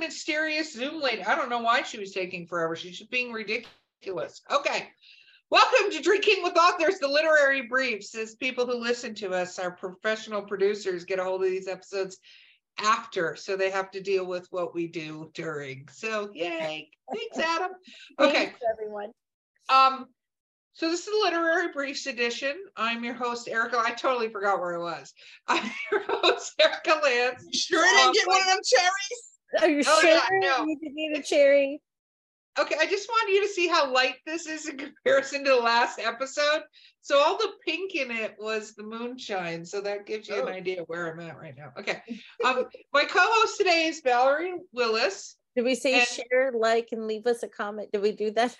[0.00, 1.22] Mysterious Zoom lady.
[1.22, 2.74] I don't know why she was taking forever.
[2.74, 4.40] She's just being ridiculous.
[4.50, 4.88] Okay.
[5.50, 8.14] Welcome to Drinking with Authors, the literary briefs.
[8.14, 12.16] As people who listen to us, our professional producers get a hold of these episodes
[12.78, 15.86] after, so they have to deal with what we do during.
[15.92, 16.88] So, yay.
[17.12, 17.72] Thanks, Adam.
[18.18, 18.46] Okay.
[18.46, 19.10] Thanks, everyone.
[19.68, 20.06] Um,
[20.72, 22.56] so this is the literary briefs edition.
[22.74, 23.78] I'm your host, Erika.
[23.78, 25.12] I totally forgot where I was.
[25.46, 27.44] I'm your host, Erika Lance.
[27.52, 29.29] Sure didn't get one of them cherries.
[29.60, 30.66] Are you Oh, sure yeah, no.
[30.66, 31.80] you need a cherry?
[32.58, 35.56] Okay, I just want you to see how light this is in comparison to the
[35.56, 36.62] last episode.
[37.00, 39.64] So all the pink in it was the moonshine.
[39.64, 40.46] So that gives you Oh.
[40.46, 41.72] an idea where I'm at right now.
[41.78, 42.02] Okay.
[42.44, 45.36] Um, my co-host today is Valerie Willis.
[45.56, 47.90] Did we say And- share, like, and leave us a comment?
[47.92, 48.54] Did we do that?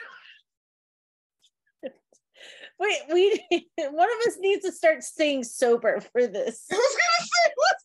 [2.79, 3.45] Wait, we
[3.79, 6.65] one of us needs to start staying sober for this.
[6.73, 7.83] I was gonna say what's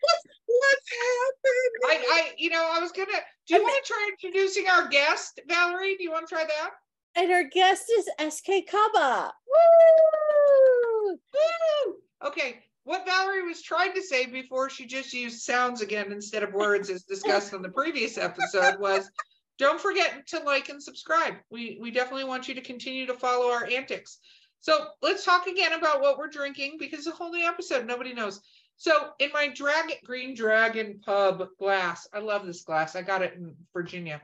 [0.00, 0.24] what's
[0.58, 2.04] what's happening?
[2.04, 3.08] I, I, you know, I was gonna.
[3.46, 5.96] Do you I want to try introducing our guest, Valerie?
[5.96, 6.70] Do you want to try that?
[7.14, 9.30] And our guest is Eskay Kabba.
[9.46, 11.10] Woo!
[11.10, 11.94] Woo!
[12.24, 16.52] Okay, what Valerie was trying to say before she just used sounds again instead of
[16.52, 19.10] words, as discussed on the previous episode, was
[19.58, 21.34] don't forget to like and subscribe.
[21.50, 24.18] We we definitely want you to continue to follow our antics.
[24.60, 27.84] So let's talk again about what we're drinking because it's a whole new episode.
[27.84, 28.40] Nobody knows.
[28.76, 32.96] So in my dragon green dragon pub glass, I love this glass.
[32.96, 34.20] I got it in Virginia.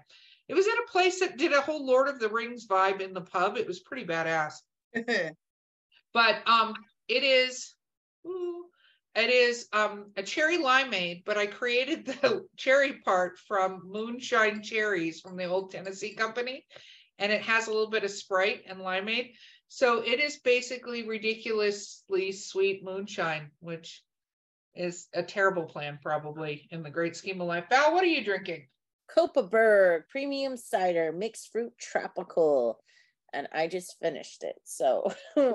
[0.49, 3.13] It was at a place that did a whole Lord of the Rings vibe in
[3.13, 3.57] the pub.
[3.57, 4.55] It was pretty badass
[6.13, 6.75] but um
[7.09, 7.75] it is
[8.27, 8.65] ooh,
[9.15, 15.21] it is um a cherry limeade but i created the cherry part from moonshine cherries
[15.21, 16.65] from the old tennessee company
[17.19, 19.33] and it has a little bit of sprite and limeade
[19.69, 24.03] so it is basically ridiculously sweet moonshine which
[24.79, 28.25] is a terrible plan probably in the great scheme of life val what are you
[28.25, 28.67] drinking
[29.09, 32.79] Kopparberg premium cider, mixed fruit tropical.
[33.33, 34.57] And I just finished it.
[34.65, 35.53] So I'm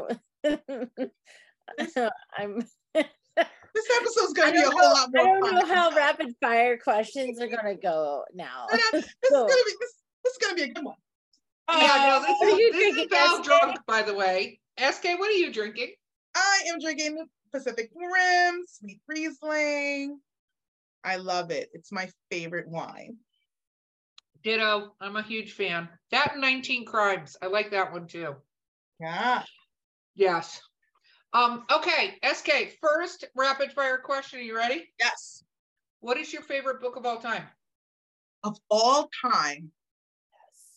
[2.94, 5.25] this episode's I gonna be a whole know, lot more.
[5.25, 5.56] I don't fun.
[5.56, 8.67] know how rapid fire questions are gonna go now.
[8.72, 10.95] I know, this is gonna be this, this is gonna be a good one.
[11.69, 13.44] Oh, yeah no this are is, you this is drinking, val Eskay?
[13.45, 15.94] drunk by the way Eskay what are you drinking
[16.35, 20.19] I am drinking Pacific Rim Sweet Riesling.
[21.03, 21.69] I love it.
[21.74, 23.18] It's my favorite wine.
[24.44, 24.94] Ditto.
[25.00, 25.88] I'm a huge fan.
[26.12, 27.38] That and 19 Crimes.
[27.42, 28.36] I like that one too.
[29.00, 29.44] Yeah.
[30.16, 30.59] Yes.
[31.34, 34.40] Um, okay, Eskay, first rapid fire question.
[34.40, 34.90] Are you ready?
[35.00, 35.44] Yes.
[36.00, 37.44] What is your favorite book of all time?
[38.44, 39.72] Of all time,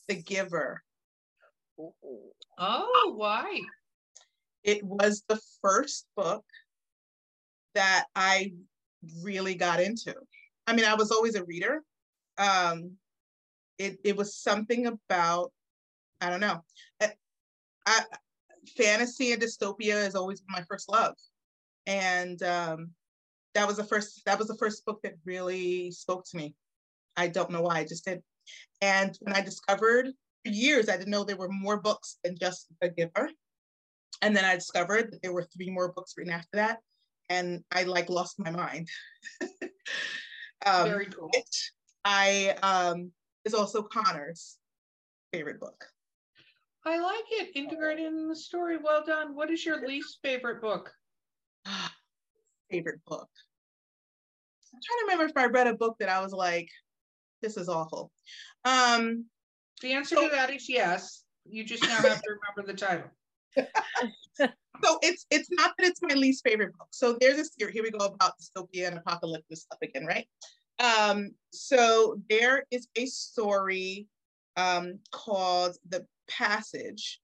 [0.09, 0.83] The Giver.
[2.59, 3.61] Oh, why?
[4.63, 6.45] It was the first book
[7.77, 8.53] that I
[9.23, 10.15] really got into.
[10.67, 11.83] I mean, I was always a reader.
[12.39, 12.93] Um,
[13.79, 15.53] it it was something about
[16.21, 16.65] I don't know.
[17.01, 17.13] I,
[17.87, 18.01] I,
[18.77, 21.15] fantasy and dystopia is always my first love,
[21.87, 22.91] and um,
[23.55, 26.55] that was the first that was the first book that really spoke to me.
[27.17, 28.23] I don't know why, I just did.
[28.81, 30.09] And when I discovered
[30.45, 33.31] for years, I didn't know there were more books than just The Giver.
[34.23, 36.79] And then I discovered that there were three more books written after that,
[37.29, 38.89] and I like lost my mind.
[40.67, 41.31] um, Very cool.
[41.35, 41.73] which
[42.05, 43.13] I um,
[43.45, 44.59] is also Connor's
[45.33, 45.85] favorite book.
[46.85, 47.51] I like it.
[47.57, 48.77] Integrated in the story.
[48.83, 49.35] Well done.
[49.35, 50.93] What is your least favorite book?
[52.71, 53.29] favorite book.
[54.73, 56.69] I'm trying to remember if I read a book that I was like,
[57.43, 58.13] this is awful.
[58.65, 59.27] Um,
[59.83, 61.23] The answer So- to that is yes.
[61.49, 63.09] You just now have to remember the title.
[64.39, 66.89] so it's it's not that it's my least favorite book.
[66.91, 70.27] So there's a here we go about dystopia and apocalyptic stuff again, right?
[70.79, 74.07] Um, so there is a story
[74.57, 77.21] um called The Passage,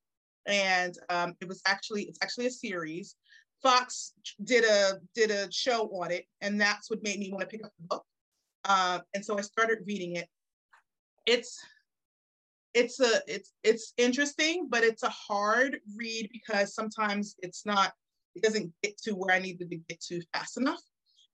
[0.46, 3.16] and um it was actually it's actually a series.
[3.62, 4.12] Fox
[4.42, 7.64] did a did a show on it, and that's what made me want to pick
[7.64, 8.04] up the book.
[8.64, 10.28] Um, and so I started reading it.
[11.26, 11.60] It's
[12.74, 17.92] it's a it's it's interesting, but it's a hard read because sometimes it's not
[18.34, 20.80] it doesn't get to where I needed to get to fast enough.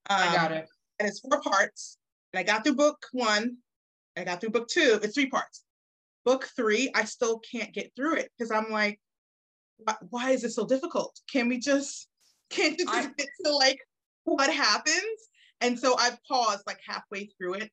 [0.09, 0.67] I got Um, it.
[0.99, 1.97] and it's four parts.
[2.33, 3.57] And I got through book one,
[4.17, 4.99] I got through book two.
[5.01, 5.63] It's three parts.
[6.25, 8.99] Book three, I still can't get through it because I'm like,
[9.77, 11.17] why, why is it so difficult?
[11.31, 12.07] Can we just
[12.49, 13.79] can't you just I- get to like
[14.25, 15.19] what happens?
[15.61, 17.71] And so I've paused like halfway through it.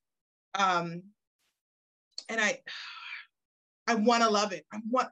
[0.55, 1.03] Um,
[2.29, 2.61] and I
[3.87, 4.65] I want to love it.
[4.73, 5.09] I want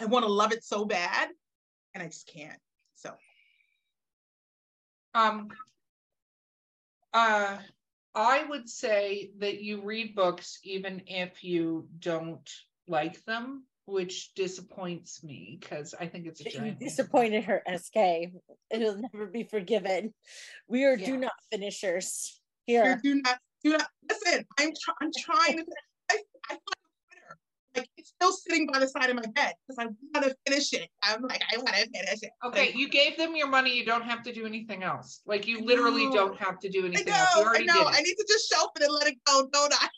[0.00, 1.28] I want to love it so bad,
[1.94, 2.58] and I just can't.
[2.94, 3.12] So
[5.14, 5.48] Um,
[7.12, 7.58] uh,
[8.14, 12.48] I would say that you read books even if you don't
[12.88, 16.80] like them, which disappoints me because I think it's a You giant.
[16.80, 18.32] waste of disappointed her, Eskay.
[18.70, 20.14] It'll never be forgiven.
[20.68, 23.00] We are do not finishers you here.
[23.02, 24.44] do not do not listen.
[24.58, 25.64] I'm try, I'm trying to.
[26.10, 26.18] I,
[26.50, 26.58] I feel
[27.74, 27.90] like a quitter.
[27.96, 30.88] It's still sitting by the side of my bed because I want to finish it.
[31.02, 32.30] I'm like I want to finish it.
[32.40, 33.76] but I Okay, you gave them your money.
[33.76, 35.22] You don't have to do anything else.
[35.26, 36.12] Like you literally know.
[36.12, 37.36] don't have to do I anything else.
[37.36, 37.84] You know, I know.
[37.84, 39.88] did I need to just shelf it and let it go, don't I?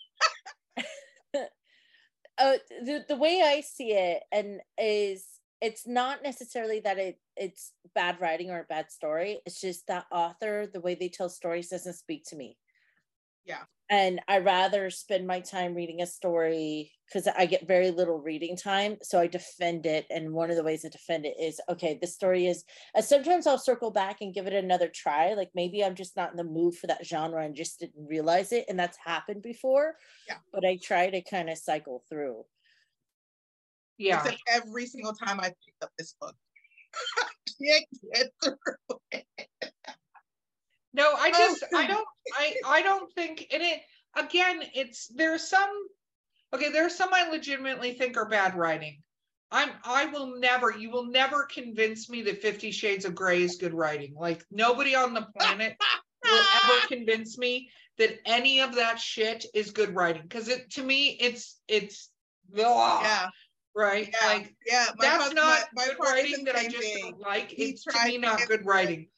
[2.38, 2.53] uh,
[2.85, 5.26] the the way I see it, and is
[5.61, 9.41] it's not necessarily that it it's bad writing or a bad story.
[9.47, 12.56] It's just that author, the way they tell stories, doesn't speak to me.
[13.44, 13.62] Yeah.
[13.91, 18.56] And I rather spend my time reading a story because I get very little reading
[18.56, 20.06] time, so I defend it.
[20.08, 21.99] And one of the ways I defend it is okay.
[22.00, 22.64] This story is.
[22.94, 25.35] And sometimes I'll circle back and give it another try.
[25.35, 28.52] Like maybe I'm just not in the mood for that genre and just didn't realize
[28.52, 29.97] it, and that's happened before.
[30.26, 30.38] Yeah.
[30.52, 32.44] But I try to kind of cycle through.
[33.99, 34.23] Yeah.
[34.23, 36.35] Except every single time I picked up this book,
[37.19, 37.26] I
[37.62, 39.26] can't get through it.
[40.94, 42.06] No, I Oh, just I don't
[42.38, 43.81] I I don't think and it
[44.17, 45.70] again it's there's some
[46.55, 49.02] okay there's some I legitimately think are bad writing.
[49.50, 53.56] I'm I will never you will never convince me that 50 shades of gray is
[53.56, 54.14] good writing.
[54.19, 55.76] Like nobody on the planet
[56.25, 57.69] will ever convince me
[57.99, 62.11] that any of that shit is good writing because it to me it's it's
[62.49, 63.29] blah, Yeah,
[63.75, 64.87] right yeah, like yeah.
[64.97, 67.02] My that's not my, my good writing that I just thing.
[67.02, 67.50] don't like.
[67.50, 68.67] He It's to me not good it.
[68.67, 69.08] writing.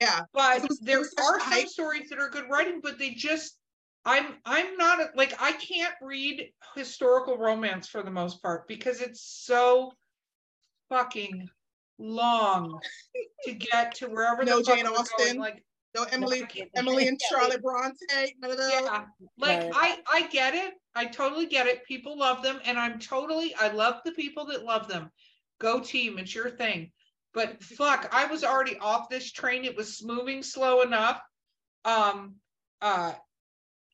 [0.00, 1.60] Yeah, But It was- it there are hype.
[1.62, 3.58] some stories that are good writing, but they just
[4.04, 9.00] I'm I'm not a- like I can't read historical romance for the most part because
[9.00, 9.92] it's so
[10.88, 11.48] fucking
[11.98, 12.80] long
[13.44, 15.00] to get to wherever No the Jane we're going.
[15.00, 15.38] Austen?
[15.38, 15.64] Like
[15.96, 17.96] no Emily, can't- Emily and Yeah, Charlotte Bronte.
[18.38, 18.72] None of those.
[18.72, 19.04] yeah,
[19.36, 19.70] like No.
[19.74, 20.74] I I get it.
[20.94, 21.84] I totally get it.
[21.84, 25.10] People love them, and I'm totally I love the people that love them.
[25.58, 26.92] Go team, it's your thing.
[27.34, 29.64] But fuck, I was already off this train.
[29.64, 31.20] It was moving slow enough.
[31.84, 32.36] Um,
[32.80, 33.12] uh,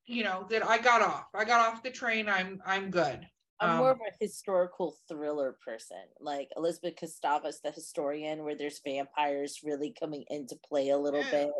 [0.06, 1.26] you know that I got off.
[1.34, 2.28] I got off the train.
[2.28, 3.26] I'm I'm good.
[3.60, 8.80] I'm more Um, of a historical thriller person, like Elizabeth Kostova, the historian, where there's
[8.84, 11.30] vampires really coming into play a little Yeah.
[11.30, 11.50] bit,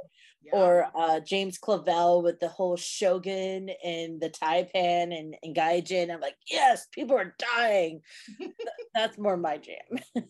[0.42, 0.52] Yeah.
[0.54, 6.12] or uh, James Clavell with the whole Shogun and the Tai-Pan and, and Gaijin.
[6.12, 8.02] I'm like, yes, people are dying.
[8.94, 10.00] That's more my jam.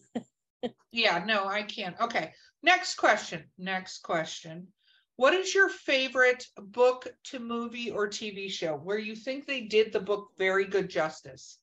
[0.95, 2.01] Yeah, no, I can't.
[2.01, 2.33] Okay.
[2.63, 3.43] Next question.
[3.59, 4.69] Next question.
[5.17, 9.93] What is your favorite book to movie or TV show where you think they did
[9.93, 11.59] the book very good justice?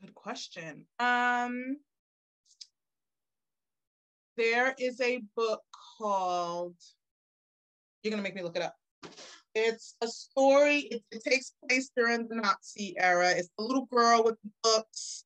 [0.00, 0.84] Good question.
[0.98, 1.76] Um,
[4.36, 5.62] there is a book
[5.96, 6.74] called.
[8.02, 8.74] You're gonna make me look it up.
[9.54, 10.78] It's a story.
[10.90, 13.30] It, it takes place during the Nazi era.
[13.30, 15.24] It's the little girl with the books.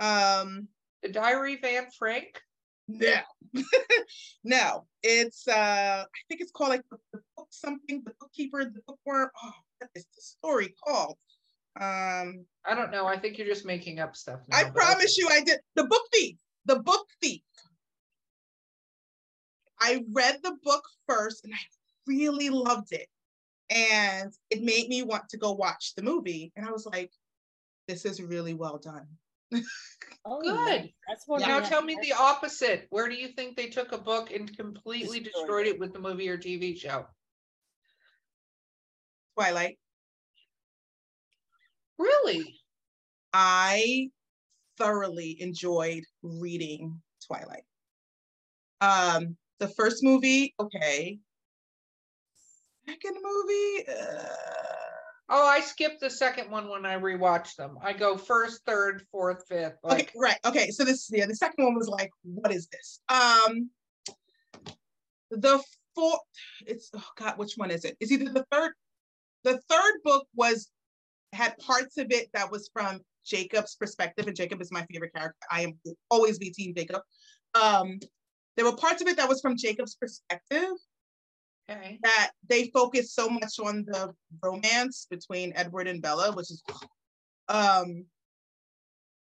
[0.00, 0.66] Um,
[1.02, 2.40] The Diary of Anne Frank?
[2.88, 3.20] no,
[4.44, 4.86] no.
[5.02, 8.02] It's uh, I think it's called like the, the book something.
[8.04, 9.30] The bookkeeper, the bookworm.
[9.42, 11.16] Oh, what is the story called?
[11.80, 13.06] Um, I don't know.
[13.06, 14.40] I think you're just making up stuff.
[14.48, 15.60] Now, I promise you, I did.
[15.76, 16.36] The book thief.
[16.66, 17.42] The book thief.
[19.80, 21.58] I read the book first and I
[22.06, 23.08] really loved it.
[23.70, 26.52] And it made me want to go watch the movie.
[26.56, 27.12] And I was like,
[27.88, 29.06] this is really well done.
[30.24, 30.54] Oh, Good.
[30.54, 30.88] nice.
[31.08, 31.40] That's one.
[31.40, 32.86] Now of tell me the opposite.
[32.90, 35.98] Where do you think they took a book and completely Destroyed destroyed it with the
[35.98, 37.06] movie or TV show?
[39.34, 39.78] Twilight.
[41.98, 42.54] Really?
[43.32, 44.10] I
[44.76, 47.64] thoroughly enjoyed reading Twilight.
[48.80, 51.18] Um, the first movie, okay.
[52.86, 54.79] Second movie, uh,
[55.32, 57.78] Oh, I skipped the second one when I rewatched them.
[57.80, 59.76] I go first, third, fourth, fifth.
[59.84, 60.38] okay, right.
[60.44, 63.00] Okay, so this yeah, the second one was like, what is this?
[63.08, 63.70] Um,
[65.30, 65.62] the
[65.94, 66.18] fourth,
[66.66, 67.96] it's oh god, which one is it?
[68.00, 68.72] It's either the third,
[69.44, 70.68] the third book was
[71.32, 75.38] had parts of it that was from Jacob's perspective, and Jacob is my favorite character.
[75.48, 75.78] I am
[76.10, 77.02] always be Team Jacob.
[77.54, 78.00] Um,
[78.56, 80.72] there were parts of it that was from Jacob's perspective,
[82.02, 84.12] That they focus so much on the
[84.42, 86.62] romance between Edward and Bella, which is
[87.48, 88.06] um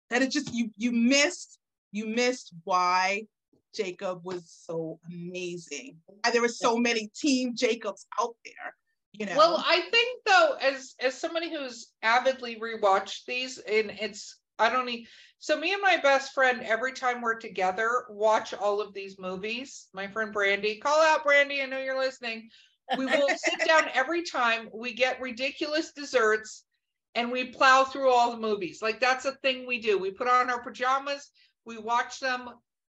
[0.09, 1.59] that it just you you missed
[1.91, 3.27] you missed why
[3.73, 5.97] Jacob was so amazing.
[6.07, 8.75] Why there were so many team Jacobs out there,
[9.13, 9.37] you know.
[9.37, 14.85] Well, I think though, as as somebody who's avidly rewatched these, and it's I don't
[14.85, 15.07] need
[15.39, 19.87] so me and my best friend every time we're together watch all of these movies.
[19.93, 22.49] My friend Brandy, call out Brandy, I know you're listening.
[22.97, 24.69] We will sit down every time.
[24.73, 26.65] We get ridiculous desserts
[27.15, 28.81] and we plow through all the movies.
[28.81, 29.97] Like that's a thing we do.
[29.97, 31.31] We put on our pajamas,
[31.65, 32.49] we watch them,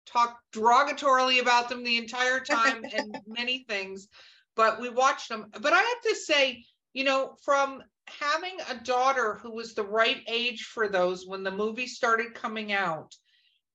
[0.05, 4.07] talk derogatorily about them the entire time and many things,
[4.55, 5.47] but we watch them.
[5.59, 10.21] But I have to say, you know, from having a daughter who was the right
[10.27, 13.15] age for those when the movie started coming out,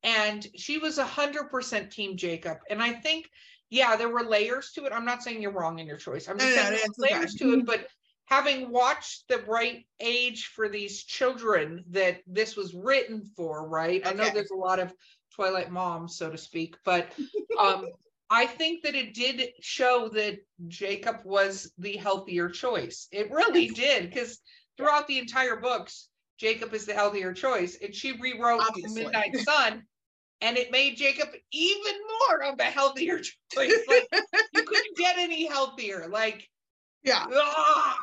[0.02, 2.58] and she was a hundred percent Team Jacob.
[2.70, 3.28] And I think,
[3.68, 4.92] yeah, there were layers to it.
[4.92, 6.28] I'm not saying you're wrong in your choice.
[6.28, 7.14] I'm just No, saying no, were okay.
[7.18, 7.86] layers to it, but
[8.26, 14.06] having watched the right age for these children that this was written for, right?
[14.06, 14.92] I know there's a lot of
[15.34, 17.12] Twilight moms, so to speak, but
[17.58, 17.86] um,
[18.30, 23.08] I think that it did show that Jacob was the healthier choice.
[23.10, 24.38] It really did, because
[24.76, 26.08] throughout the entire books,
[26.38, 29.02] Jacob is the healthier choice, and she rewrote Obviously.
[29.02, 29.82] Midnight Sun,
[30.40, 33.18] and it made Jacob even more of a healthier
[33.52, 33.74] choice.
[33.88, 34.08] Like
[34.54, 36.06] you couldn't get any healthier.
[36.08, 36.48] Like,
[37.02, 37.26] yeah.
[37.30, 37.98] ah,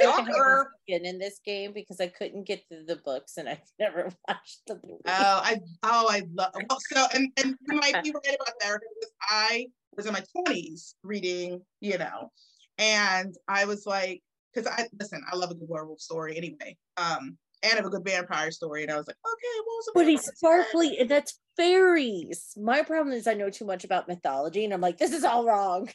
[0.00, 0.72] Shocker.
[0.88, 4.74] in this game because I couldn't get through the books and I've never watched the
[4.74, 5.00] movie.
[5.06, 8.80] Oh, I oh I love oh, so and and you might be right about that
[8.80, 9.66] because I
[9.96, 12.30] was in my twenties reading, you know,
[12.78, 17.36] and I was like, because I listen, I love a good werewolf story anyway, um,
[17.62, 20.24] and of a good vampire story, and I was like, okay, what was but he's
[20.24, 22.52] sparkly and that's fairies.
[22.56, 25.44] My problem is I know too much about mythology and I'm like, this is all
[25.44, 25.88] wrong.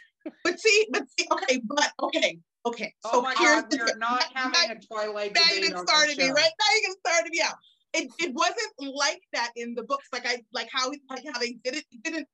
[0.43, 2.93] But see, but see, okay, but okay, okay.
[3.03, 5.87] Oh so oh my here's God, the we're not having a Twilight now you can
[5.87, 6.75] start me right now.
[6.75, 7.55] You can start me out.
[7.93, 10.07] It, it wasn't like that in the books.
[10.11, 11.85] Like I like how like how they did it.
[11.91, 12.27] It didn't.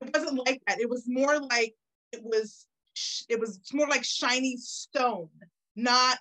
[0.00, 0.80] It wasn't like that.
[0.80, 1.74] It was more like
[2.12, 2.66] it was.
[3.28, 5.28] It was more like shiny stone,
[5.76, 6.18] not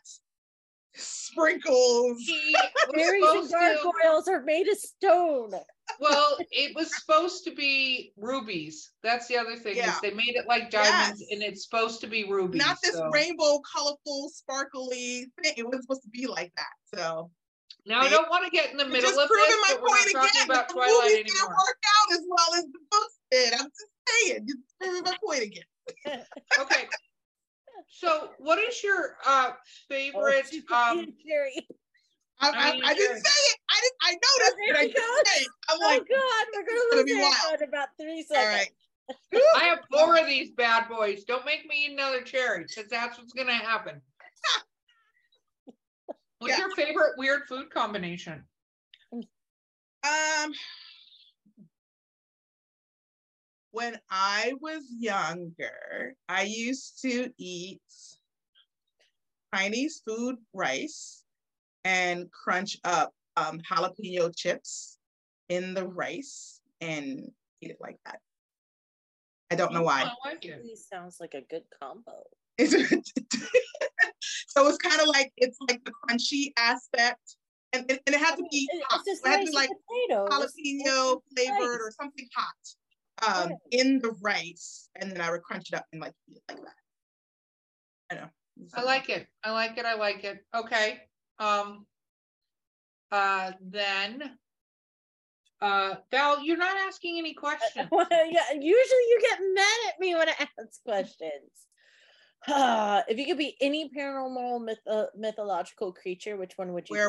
[0.95, 2.19] sprinkles.
[2.19, 2.55] He
[2.95, 5.51] Fairies and supposed to- gargoyles are made of stone.
[6.00, 8.91] Well, it was supposed to be rubies.
[9.03, 9.93] That's the other thing Yeah.
[9.93, 11.29] is they made it like diamonds, Yes.
[11.31, 12.60] and it's supposed to be rubies.
[12.62, 13.10] Not this so.
[13.10, 15.53] rainbow, colorful, sparkly thing.
[15.57, 16.98] It wasn't supposed to be like that.
[17.00, 17.31] So
[17.86, 19.81] Now I don't want to get in the middle just of proving this, my but
[19.81, 20.45] we're not point again.
[20.45, 23.53] about the Twilight movies didn't work out as well as the books did.
[23.53, 24.48] I'm just saying.
[24.48, 26.24] Just proving my point again.
[26.60, 26.88] Okay.
[27.93, 29.51] So, what is your uh
[29.89, 30.45] favorite?
[30.50, 31.67] she's um, Jerry.
[32.39, 33.57] I, I I, I didn't say it.
[33.69, 33.98] I didn't.
[34.01, 35.48] I noticed, there but I you didn't say it.
[35.69, 37.33] I'm Oh like, God, we're gonna gonna be lose wild.
[37.51, 38.71] Erika in about three seconds.
[39.33, 39.41] right.
[39.55, 41.25] I have four of these bad boys.
[41.25, 44.01] Don't make me eat another cherry, because that's what's gonna happen.
[46.39, 46.65] What's Yeah.
[46.65, 48.43] your favorite weird food combination?
[49.13, 50.53] Um,
[53.72, 57.82] when I was younger, I used to eat
[59.54, 61.24] Chinese food rice
[61.84, 64.98] and crunch up um, jalapeno chips
[65.50, 68.20] in the rice and eat it like that.
[69.51, 70.04] I don't know why.
[70.04, 70.58] I like it.
[70.63, 72.24] Really sounds like a good combo.
[72.60, 72.68] so
[74.68, 77.36] it's kind of like it's like the crunchy aspect,
[77.74, 79.01] and, and, and it had to be It- hot.
[79.06, 80.30] It had to be like and potatoes.
[80.32, 82.56] jalapeno flavored or something hot
[83.25, 83.58] um, Right.
[83.72, 86.63] in the rice, and then I would crunch it up and like eat it like
[86.63, 86.75] that.
[88.12, 88.30] I know.
[88.74, 89.28] I like it.
[89.44, 89.86] I like it.
[89.86, 90.46] I like it.
[90.54, 91.01] Okay.
[91.40, 91.86] Um.
[93.12, 93.51] Uh.
[93.62, 94.38] Then.
[95.62, 95.96] Uh.
[96.12, 97.88] Val, you're not asking any questions.
[97.92, 101.51] Well, yeah, usually you get mad at me when I ask questions.
[102.48, 106.96] Ah, if you could be any paranormal myth- uh, mythological creature, which one would you?
[106.96, 107.00] be?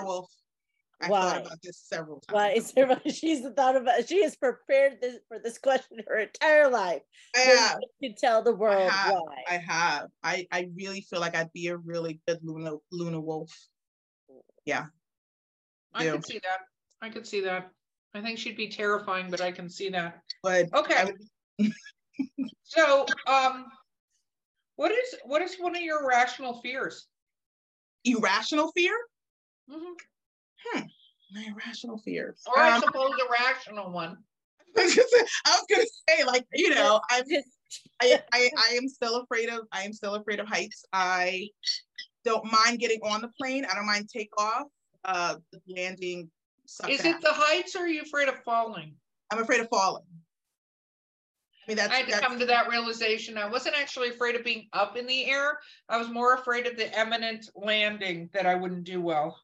[1.02, 1.24] Werewolf.
[1.24, 1.32] I Why?
[1.38, 2.34] thought about this several times.
[2.34, 3.00] Why is there?
[3.10, 4.08] She's thought about.
[4.08, 7.02] She has prepared this for this question her entire life.
[7.36, 9.12] Yeah, to tell the world have.
[9.12, 9.42] why.
[9.48, 10.06] I have.
[10.22, 13.50] I I really feel like I'd be a really good Luna Luna wolf.
[14.64, 14.86] Yeah,
[15.94, 16.12] I do.
[16.12, 16.58] can see that.
[17.00, 17.70] I can see that.
[18.14, 20.20] I think she'd be terrifying, but I can see that.
[20.42, 21.04] but Okay.
[21.58, 21.72] Would-
[22.64, 23.66] So, um,
[24.76, 27.06] what is what is one of your rational fears?
[28.04, 28.94] irrational fear.
[30.74, 30.88] Mhm.
[31.32, 32.42] My irrational fears.
[32.46, 34.22] Or I Um, suppose a rational one.
[34.76, 37.24] I was gonna say- I was gonna say, like, you know, I'm
[38.00, 40.84] I, I I am still afraid of I am still afraid of heights.
[40.92, 41.48] I
[42.24, 43.64] don't mind getting on the plane.
[43.64, 44.68] I don't mind takeoff.
[45.04, 46.30] Uh landing
[46.88, 48.94] Is it the heights or are you afraid of falling?
[49.30, 50.04] I'm afraid of falling.
[51.64, 53.38] I mean, that's, I had to come to that realization.
[53.38, 55.60] I wasn't actually afraid of being up in the air.
[55.88, 59.40] I was more afraid of the imminent landing that I wouldn't do well.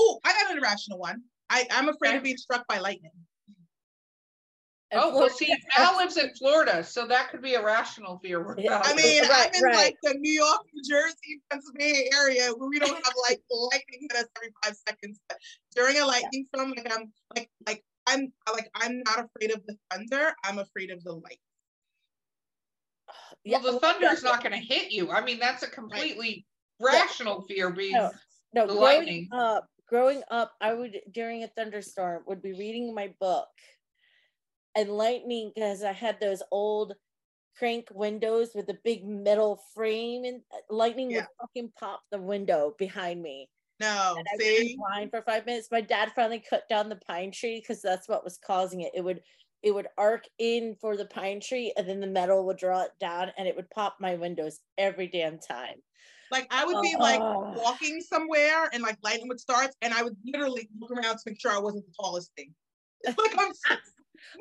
[0.00, 1.22] Oh, I got an irrational one.
[1.50, 2.16] I, I'm afraid Okay.
[2.18, 3.10] of being struck by lightning.
[4.92, 8.18] And Oh, well, Florida- see, Val lives in Florida, so that could be a rational
[8.18, 8.56] fear.
[8.58, 9.76] Yeah, I mean, Right, I'm in right.
[9.76, 14.12] like the New York, New Jersey, Pennsylvania area where we don't have like lightning hit
[14.16, 15.20] us every five seconds.
[15.28, 15.38] But
[15.76, 19.76] during a lightning storm, like I'm like like I'm like I'm not afraid of the
[19.92, 20.34] thunder.
[20.44, 21.40] I'm afraid of the light.
[23.44, 25.10] Yeah, well, the well, thunder's yeah, not going to hit you.
[25.10, 26.46] I mean, that's a completely
[26.80, 27.92] rational fear being.
[27.92, 28.10] No,
[28.54, 29.28] no, the growing lightning.
[29.32, 33.48] up, growing up, I would during a thunderstorm would be reading my book,
[34.74, 36.94] and lightning because I had those old
[37.56, 41.16] crank windows with a big metal frame, and uh, lightning Yeah.
[41.16, 43.50] would fucking pop the window behind me.
[43.80, 45.68] No, and I see, blind for five minutes.
[45.72, 48.92] My dad finally cut down the pine tree because that's what was causing it.
[48.94, 49.22] It would
[49.62, 52.92] it would arc in for the pine tree, and then the metal would draw it
[53.00, 55.82] down, and it would pop my windows every damn time.
[56.30, 57.52] Like I would be like Oh.
[57.56, 61.40] walking somewhere and like lightning would start, and I would literally look around to make
[61.40, 62.54] sure I wasn't the tallest thing.
[63.06, 63.52] like I'm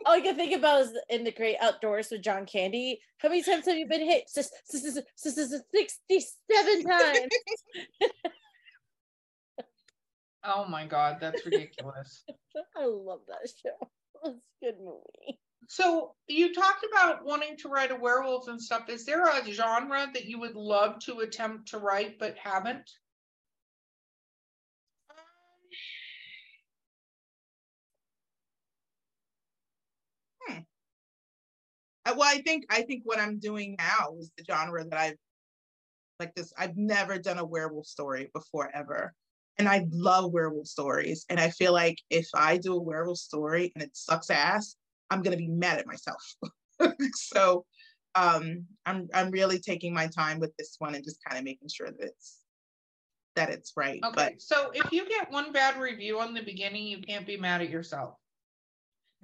[0.06, 3.00] All I can think about is in the great outdoors with John Candy.
[3.20, 4.26] How many times have you been hit?
[4.38, 7.28] S- s- s- s- s- 67 times.
[10.42, 12.24] Oh my God, that's ridiculous.
[12.78, 13.76] I love that show.
[14.24, 15.38] It's a good movie.
[15.70, 18.90] So you talked about wanting to write a werewolf and stuff.
[18.90, 22.90] Is there a genre that you would love to attempt to write but haven't?
[32.06, 35.18] Uh, well, I think I think what I'm doing now is the genre that I've
[36.20, 36.52] like this.
[36.58, 39.14] I've never done a werewolf story before ever,
[39.60, 41.26] and I love werewolf stories.
[41.30, 44.76] And I feel like if I do a werewolf story and it sucks ass,
[45.10, 46.22] I'm gonna be mad at myself.
[47.16, 47.66] so
[48.16, 51.70] um, I'm I'm really taking my time with this one and just kind of making
[51.70, 52.40] sure that it's
[53.36, 54.00] that it's right.
[54.04, 57.62] Okay, so if you get one bad review on the beginning, you can't be mad
[57.62, 58.16] at yourself.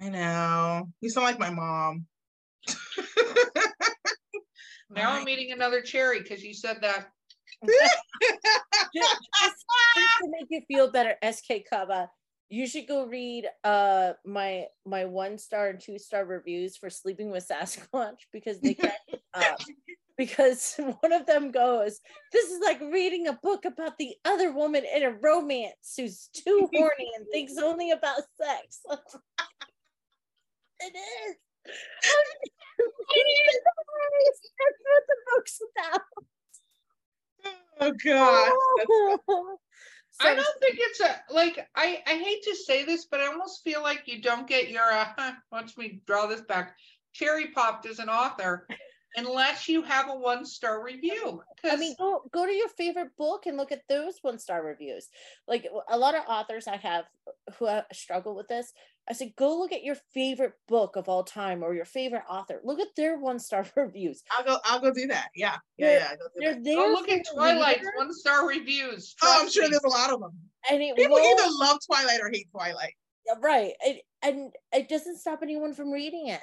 [0.00, 2.06] I know you sound like my mom.
[4.88, 5.28] Now I'm Alright.
[5.28, 7.08] eating another cherry because you said that.
[7.64, 7.96] Just,
[8.94, 12.08] just- just to make you feel better, Eskay Kabba,
[12.48, 17.30] you should go read uh my my one star and two star reviews for Sleeping
[17.30, 18.76] with Sasquatch because they
[19.34, 19.60] up.
[20.16, 22.00] Because one of them goes,
[22.32, 26.68] This is like reading a book about the other woman in a romance who's too
[26.74, 28.80] horny and thinks only about sex.
[30.80, 31.36] it is.
[34.58, 36.00] That's what the book's about.
[37.80, 39.58] oh God.
[40.20, 43.62] I don't think it's a like I I hate to say this, but I almost
[43.62, 46.76] feel like you don't get your uh, watch me draw this back.
[47.12, 48.66] Cherry popped as an author
[49.16, 51.42] unless you have a one star review.
[51.64, 55.08] I mean, go go to your favorite book and look at those one star reviews.
[55.48, 57.04] Like a lot of authors I have
[57.58, 58.72] who uh, struggle with this.
[59.08, 62.60] I said, go look at your favorite book of all time or your favorite author.
[62.64, 64.22] Look at their one star reviews.
[64.36, 64.58] I'll go.
[64.64, 65.28] I'll go do that.
[65.34, 66.14] Yeah, yeah, They're- yeah.
[66.36, 66.64] They're that.
[66.64, 66.74] there.
[66.76, 69.14] go look at Twilight's one star reviews.
[69.22, 69.70] Oh, I'm sure me.
[69.70, 70.32] there's a lot of them.
[70.70, 72.94] and it People won't- either love Twilight or hate Twilight.
[73.26, 76.40] Yeah, right it, and it doesn't stop anyone from reading it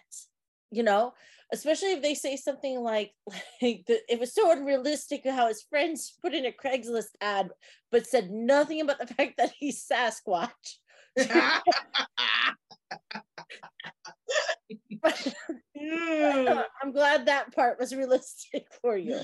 [0.73, 1.13] you know
[1.51, 3.11] especially if they say something like
[3.61, 7.49] like the, it was so unrealistic how his friends put in a craigslist ad
[7.91, 10.77] but said nothing about the fact that he's sasquatch
[15.77, 16.63] Mm.
[16.81, 19.19] i'm glad that part was realistic for you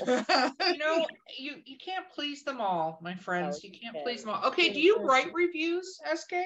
[0.67, 1.07] you know,
[1.37, 3.63] you you can't please them all, my friends.
[3.63, 4.03] You can't Okay.
[4.03, 4.47] please them all.
[4.49, 6.45] Okay, do you write reviews, Eskay?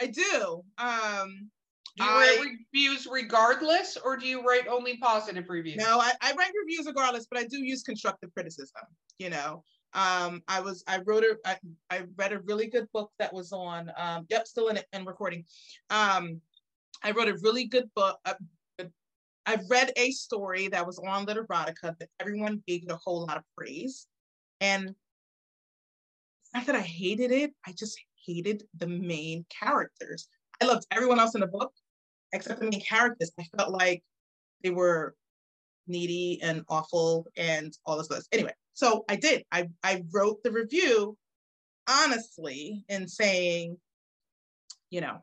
[0.00, 0.62] I do.
[0.78, 1.50] Um,
[1.98, 5.76] Do you write I- reviews regardless, or do you write only positive reviews?
[5.76, 8.82] no, I, I write reviews regardless, but I do use constructive criticism.
[9.18, 11.56] You know, um, I was I wrote a I,
[11.90, 13.90] I read a really good book that was on.
[13.96, 15.44] Um, yep, still in it and recording.
[15.90, 16.40] Um,
[17.02, 18.18] I wrote a really good book.
[18.24, 18.34] Uh,
[19.46, 23.38] I read a story that was on Literotica that everyone gave it a whole lot
[23.38, 24.06] of praise,
[24.60, 24.94] and
[26.54, 27.52] not that I hated it.
[27.66, 30.28] I just hated the main characters.
[30.60, 31.72] I loved everyone else in the book
[32.32, 33.32] except the main characters.
[33.38, 34.02] I felt like
[34.62, 35.14] they were
[35.86, 38.24] needy and awful and all this stuff.
[38.32, 39.44] Anyway, so I did.
[39.52, 41.16] I I wrote the review
[41.88, 43.78] honestly in saying,
[44.90, 45.18] you know,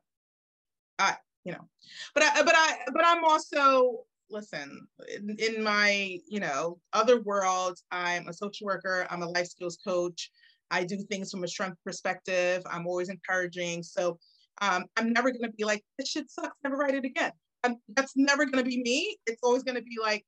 [0.99, 1.69] I you know,
[2.13, 7.77] but I but I but I'm also listen in, in my you know other world.
[7.91, 9.07] I'm a social worker.
[9.09, 10.31] I'm a life skills coach.
[10.71, 12.63] I do things from a strength perspective.
[12.69, 13.83] I'm always encouraging.
[13.83, 14.17] So
[14.61, 17.31] um, I'm never going to be like, this shit sucks, never write it again.
[17.63, 19.17] I'm, that's never going to be me.
[19.25, 20.25] It's always going to be like,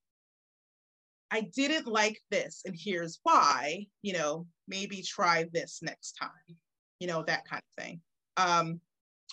[1.29, 3.85] I didn't like this, and here's why.
[4.01, 6.57] You know, maybe try this next time.
[6.99, 8.01] You know, that kind of thing.
[8.37, 8.79] Um,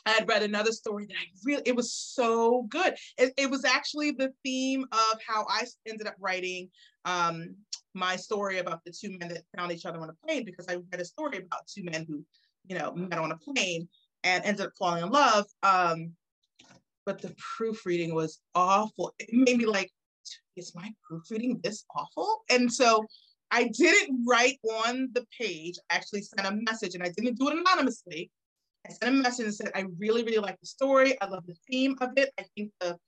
[0.06, 2.94] I had read another story that I really, it was so good.
[3.16, 6.68] It, it was actually the theme of how I ended up writing
[7.04, 7.54] um,
[7.94, 10.74] my story about the two men that found each other on a plane because I
[10.74, 12.22] read a story about two men who,
[12.66, 13.88] you know, met on a plane
[14.24, 15.46] and ended up falling in love.
[15.62, 16.12] Um,
[17.06, 19.14] but the proofreading was awful.
[19.18, 19.90] It made me like,
[20.56, 22.42] is my proofreading this awful?
[22.50, 23.04] And so
[23.50, 27.48] I didn't write on the page, I actually sent a message and I didn't do
[27.48, 28.30] it anonymously.
[28.86, 31.20] I sent a message and said, I really, really like the story.
[31.20, 32.30] I love the theme of it.
[32.38, 32.98] I think the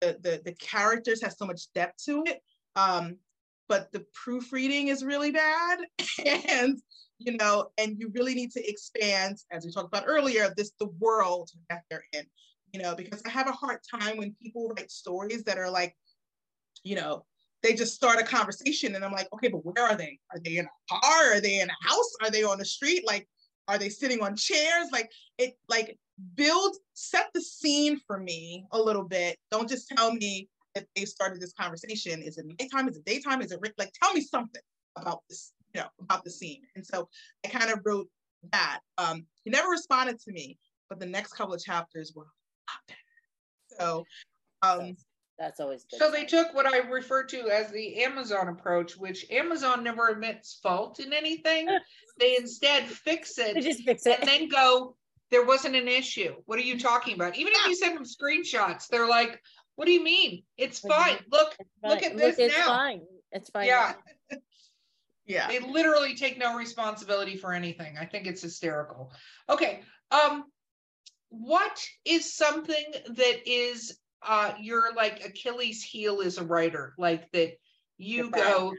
[0.00, 2.40] the the, the characters have so much depth to it.
[2.76, 3.16] Um,
[3.68, 5.80] but the proofreading is really bad.
[6.48, 6.80] and
[7.18, 10.88] you know, and you really need to expand, as we talked about earlier, this the
[10.98, 12.24] world that they're in.
[12.72, 15.96] You know, because I have a hard time when people write stories that are like,
[16.84, 17.24] you know,
[17.62, 20.18] they just start a conversation and I'm like, okay, but where are they?
[20.32, 21.32] Are they in a car?
[21.32, 22.12] Are they in a house?
[22.22, 23.04] Are they on the street?
[23.06, 23.26] Like,
[23.68, 24.88] are they sitting on chairs?
[24.92, 25.98] Like it, like
[26.34, 29.38] build, set the scene for me a little bit.
[29.50, 32.22] Don't just tell me that they started this conversation.
[32.22, 32.88] Is it nighttime?
[32.88, 33.40] Is it daytime?
[33.40, 34.62] Is it like tell me something
[34.96, 36.62] about this, know, about the scene.
[36.76, 37.08] And so
[37.44, 38.08] I kind of wrote
[38.52, 38.80] that.
[38.98, 42.26] Um, he never responded to me, but the next couple of chapters were
[43.78, 44.04] so
[44.62, 44.96] um
[45.38, 45.98] that's always good.
[46.00, 50.58] So they took what I refer to as the Amazon approach, which Amazon never admits
[50.60, 51.68] fault in anything.
[52.18, 53.54] they instead fix it.
[53.54, 54.18] They just fix it.
[54.18, 54.96] And then go,
[55.30, 56.34] there wasn't an issue.
[56.46, 57.36] What are you talking about?
[57.36, 59.40] Even if you send them screenshots, they're like,
[59.76, 60.42] what do you mean?
[60.56, 61.18] It's fine.
[61.30, 62.10] Look, It's look fine.
[62.10, 62.66] at this it's now.
[62.66, 63.02] fine.
[63.30, 63.66] It's fine.
[63.68, 63.92] Yeah.
[65.28, 65.46] Yeah.
[65.46, 67.96] They literally take no responsibility for anything.
[67.98, 69.12] I think it's hysterical.
[69.48, 69.82] Okay.
[70.10, 70.44] Um,
[71.28, 76.94] what is something that is uh your like Achilles heel as a writer?
[76.98, 77.52] Like that
[77.98, 78.74] you Your go,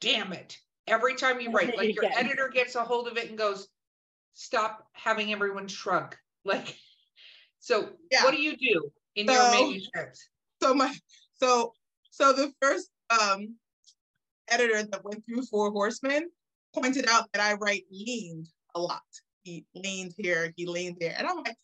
[0.00, 0.56] damn it.
[0.86, 2.14] Every time you write, like your Yeah.
[2.18, 3.66] editor gets a hold of it and goes,
[4.34, 6.16] stop having everyone shrug.
[6.46, 6.76] Like,
[7.58, 8.22] so Yeah.
[8.24, 10.28] what do you do in your So- manuscripts?
[10.62, 10.94] so my
[11.40, 11.72] so
[12.10, 13.56] so the first um
[14.48, 16.28] editor that went through Four Horsemen
[16.74, 19.02] pointed out that I write leaned a lot.
[19.42, 21.14] He leaned here, he leaned there.
[21.16, 21.56] And I'm like,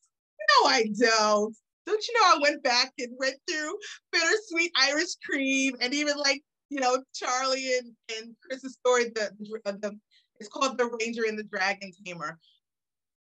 [0.63, 1.57] no, I don't.
[1.87, 3.75] Don't you know I went back and went through
[4.13, 9.31] bittersweet Irish cream and even like, you know, Charlie and, and Chris's story, the,
[9.65, 9.99] the, the
[10.39, 12.39] it's called The Ranger and the Dragon Tamer.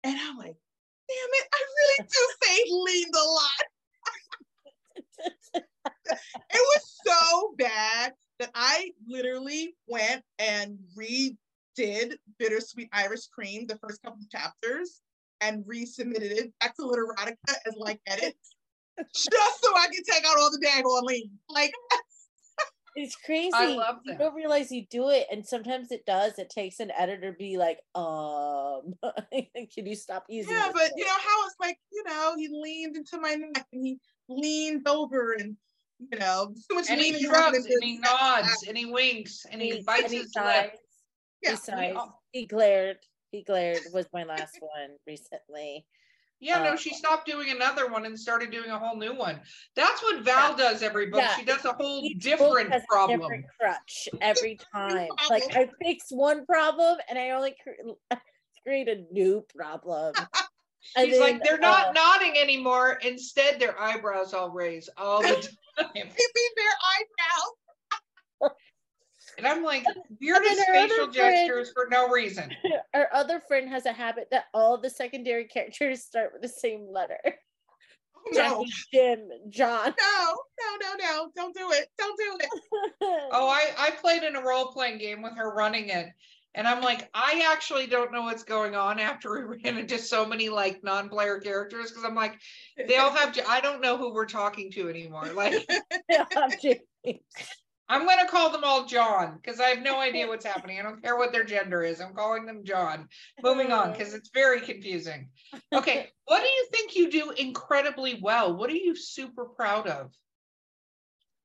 [0.04, 0.56] And I'm like,
[1.08, 3.64] damn it, I really do say leaned a lot.
[6.50, 14.02] it was so bad that I literally went and redid Bittersweet Irish Cream, the first
[14.02, 15.00] couple of chapters,
[15.40, 18.56] and resubmitted it back to Literotica as like edits,
[18.98, 21.30] just so I could take out all the daggone lean.
[21.48, 21.72] Like,
[23.00, 23.52] It's crazy.
[23.54, 26.36] I love You don't realize you do it, and sometimes it does.
[26.36, 28.94] It takes an editor to be like, um,
[29.32, 30.52] can you stop using?
[30.52, 33.66] yeah, this but you know how it's like, you know, he leaned into my neck
[33.72, 35.56] and he leaned over and
[35.98, 39.44] you know, too much And he leaning shrugs happened and he nods and he winks
[39.50, 40.64] and he, bites and he his sighs.
[40.64, 40.80] lip.
[41.42, 41.96] Yeah, he sighs.
[42.32, 42.98] He glared.
[43.30, 45.86] He glared was my last one recently.
[46.40, 49.40] Yeah, no, Uh, she stopped doing another one and started doing a whole new one.
[49.74, 51.20] That's what Val does every book.
[51.20, 53.20] Yeah, She does a whole Each book different has a problem.
[53.20, 55.10] different crutch every time.
[55.28, 58.16] like I fix one problem and I only cre-
[58.64, 60.14] create a new problem.
[60.96, 62.98] And She's like, they're not uh, nodding anymore.
[63.04, 65.28] Instead, their eyebrows all raise all the
[65.78, 65.88] time.
[65.94, 68.52] He made their eyebrows.
[69.36, 72.50] And I'm like, then weirdest facial friend- gestures for no reason.
[72.94, 76.88] our other friend has a habit that all the secondary characters start with the same
[76.92, 77.20] letter.
[78.16, 79.94] Oh, no, Jackie, Jim, John.
[79.96, 81.88] no, no, no, no, don't do it.
[81.98, 82.48] Don't do it.
[83.30, 86.08] Oh, I, I played in a role playing game with her running it.
[86.54, 90.26] And I'm like, I actually don't know what's going on after we ran into so
[90.26, 91.92] many like non player characters.
[91.92, 92.38] Cause I'm like,
[92.88, 95.26] they all have, to, I don't know who we're talking to anymore.
[95.34, 95.68] Like,
[96.36, 96.50] I'm.
[97.90, 100.78] I'm going to call them all John because I have no idea what's happening.
[100.78, 102.00] I don't care what their gender is.
[102.00, 103.08] I'm calling them John.
[103.42, 105.30] Moving on because it's very confusing.
[105.72, 106.08] Okay.
[106.26, 108.54] What do you think you do incredibly well?
[108.54, 110.12] What are you super proud of?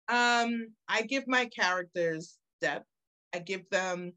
[0.09, 2.85] Um, I give my characters depth.
[3.33, 4.11] I give them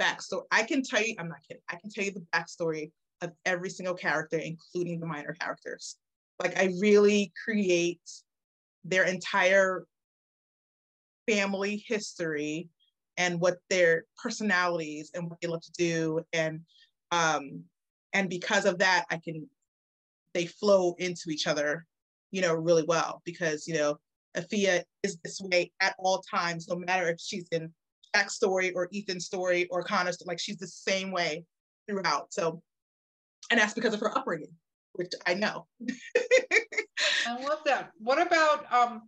[0.00, 0.42] backstory.
[0.50, 1.62] I can tell you, I'm not kidding.
[1.68, 5.96] I can tell you the backstory of every single character, including the minor characters.
[6.40, 8.00] Like I really create
[8.84, 9.84] their entire
[11.28, 12.68] family history
[13.16, 16.20] and what their personalities and what they love to do.
[16.32, 16.60] And
[17.12, 17.64] um,
[18.12, 19.48] and because of that, I can
[20.34, 21.86] they flow into each other
[22.32, 23.98] you know, really well because, you know,
[24.36, 27.72] Afia is this way at all times, no matter if she's in
[28.14, 31.44] Jack's story or Ethan's story or Connor's, like she's the same way
[31.88, 32.32] throughout.
[32.32, 32.62] So,
[33.50, 34.52] and that's because of her upbringing,
[34.92, 35.66] which I know.
[37.26, 37.90] I love that.
[37.98, 39.02] What about um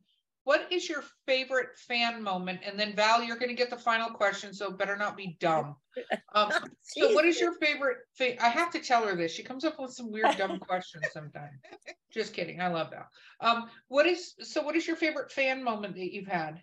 [0.44, 2.60] what is your favorite fan moment?
[2.64, 5.76] And then Val, you're going to get the final question, so better not be dumb.
[6.34, 6.50] Um,
[6.82, 7.98] so, what is your favorite?
[8.18, 9.30] Fa- I have to tell her this.
[9.30, 11.60] She comes up with some weird, dumb questions sometimes.
[12.12, 12.60] Just kidding.
[12.60, 13.06] I love Val.
[13.40, 14.60] Um, what is so?
[14.60, 16.60] What is your favorite fan moment that you've had?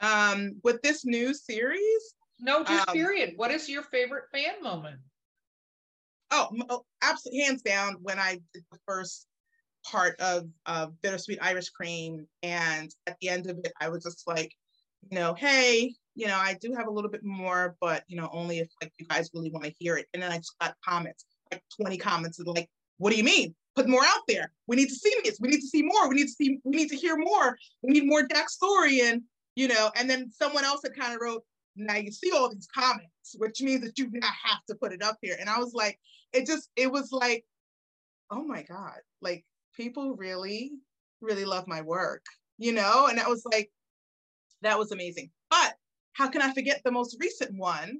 [0.00, 2.14] Um, with this new series?
[2.40, 3.32] No, just um, period.
[3.36, 5.00] What is your favorite fan moment?
[6.30, 7.96] Oh, oh, absolutely, hands down.
[8.02, 9.26] When I did the first
[9.84, 12.26] part of uh, Bittersweet Irish Cream.
[12.42, 14.52] And at the end of it, I was just like,
[15.10, 18.28] you know, hey, you know, I do have a little bit more, but you know,
[18.32, 20.06] only if like you guys really want to hear it.
[20.12, 23.54] And then I just got comments, like 20 comments, and like, what do you mean?
[23.76, 24.52] Put more out there.
[24.66, 25.38] We need to see this.
[25.40, 26.08] We need to see more.
[26.08, 26.58] We need to see.
[26.64, 27.56] We need to hear more.
[27.82, 29.00] We need more Jack story.
[29.02, 29.22] And
[29.58, 31.42] you know, and then someone else had kind of wrote,
[31.74, 35.16] now you see all these comments, which means that you have to put it up
[35.20, 35.36] here.
[35.40, 35.98] And I was like,
[36.32, 37.44] it just, it was like,
[38.30, 39.44] oh my God, like
[39.76, 40.70] people really,
[41.20, 42.24] really love my work,
[42.56, 43.08] you know?
[43.08, 43.68] And that was like,
[44.62, 45.28] that was amazing.
[45.50, 45.74] But
[46.12, 47.98] how can I forget the most recent one?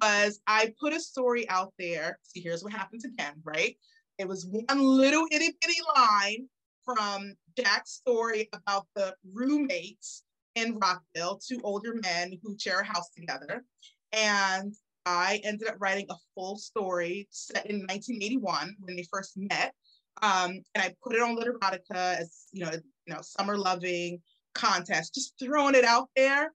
[0.00, 2.18] Was I put a story out there.
[2.22, 3.76] See, here's what happens again, right?
[4.18, 6.48] It was one little itty bitty line
[6.82, 10.22] from Jack's story about the roommates
[10.54, 13.64] in Rockville, two older men who share a house together.
[14.12, 14.74] And
[15.06, 19.74] I ended up writing a full story set in 1981 when they first met.
[20.22, 22.70] Um, and I put it on Literotica as you know,
[23.06, 24.22] you know, summer loving
[24.54, 26.52] contest, just throwing it out there,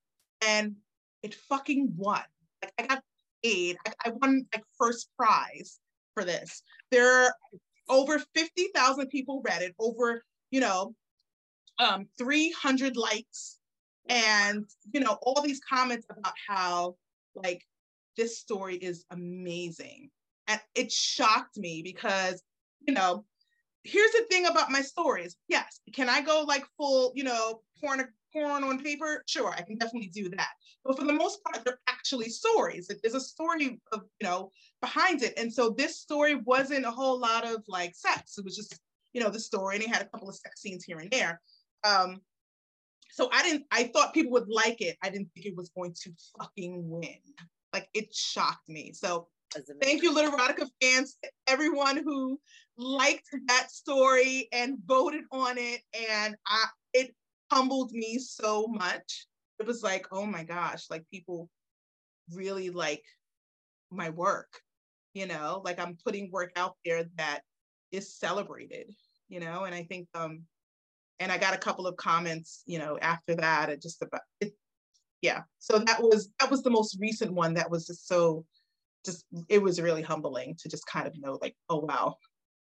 [0.47, 0.75] and
[1.21, 2.23] it fucking won.
[2.61, 3.03] Like I got
[3.43, 3.77] paid.
[3.85, 5.79] I, I won like first prize
[6.13, 6.63] for this.
[6.91, 7.35] There are
[7.89, 9.75] over fifty thousand people read it.
[9.77, 10.95] Over you know,
[11.77, 13.58] um, three hundred likes,
[14.09, 16.95] and you know all these comments about how
[17.35, 17.63] like
[18.17, 20.09] this story is amazing,
[20.47, 22.43] and it shocked me because
[22.81, 23.25] you know
[23.83, 25.37] here's the thing about my stories.
[25.47, 29.23] Yes, can I go like full, you know, porn porn on paper?
[29.27, 30.49] Sure, I can definitely do that.
[30.83, 32.89] But for the most part, they're actually stories.
[33.01, 35.33] There's a story of, you know, behind it.
[35.37, 38.37] And so this story wasn't a whole lot of like sex.
[38.37, 38.79] It was just,
[39.13, 41.41] you know, the story, and it had a couple of sex scenes here and there.
[41.83, 42.21] Um,
[43.11, 44.97] so I didn't, I thought people would like it.
[45.03, 47.17] I didn't think it was going to fucking win.
[47.73, 48.93] Like it shocked me.
[48.93, 49.27] So
[49.81, 51.17] Thank you, Literotica fans,
[51.47, 52.39] everyone who
[52.77, 55.81] liked that story and voted on it.
[56.11, 57.15] And I, it
[57.51, 59.27] humbled me so much.
[59.59, 61.49] It was like, oh my gosh, like people
[62.31, 63.03] really like
[63.91, 64.61] my work,
[65.13, 67.41] you know, like I'm putting work out there that
[67.91, 68.93] is celebrated,
[69.29, 70.43] you know, and I think, um,
[71.19, 74.53] and I got a couple of comments, you know, after that, it just about it.
[75.21, 75.41] Yeah.
[75.59, 78.45] So that was, that was the most recent one that was just so
[79.05, 82.15] just it was really humbling to just kind of know like oh wow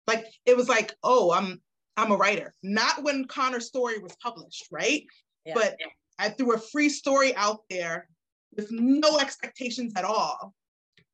[0.07, 1.61] like it was like oh i'm
[1.97, 5.05] i'm a writer not when connor's story was published right
[5.45, 5.87] yeah, but yeah.
[6.19, 8.09] i threw a free story out there
[8.57, 10.55] with no expectations at all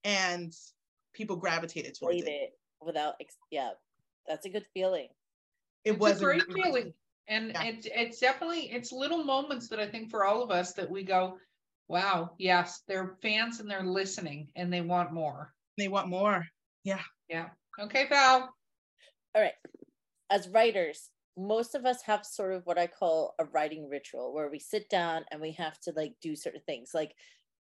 [0.04, 0.52] and
[1.12, 2.28] people gravitated towards it.
[2.28, 2.50] it
[2.84, 3.14] without
[3.50, 3.70] yeah
[4.26, 5.08] that's a good feeling
[5.84, 6.92] it was a great feeling
[7.28, 7.64] and yeah.
[7.64, 11.02] it's it's definitely it's little moments that i think for all of us that we
[11.02, 11.36] go
[11.90, 12.30] Wow.
[12.38, 12.82] Yes.
[12.86, 15.52] They're fans and they're listening and they want more.
[15.76, 16.46] They want more.
[16.84, 17.00] Yeah.
[17.28, 17.48] Yeah.
[17.80, 18.48] Okay, Val.
[19.34, 19.54] All right.
[20.30, 24.48] As writers, most of us have sort of what I call a writing ritual where
[24.48, 26.90] we sit down and we have to like do certain things.
[26.94, 27.12] Like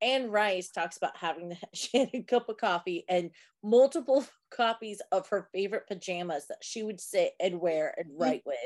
[0.01, 3.31] Anne Rice talks about having the she had a cup of coffee and
[3.63, 8.19] multiple copies of her favorite pajamas that she would sit and wear and mm.
[8.19, 8.57] write with.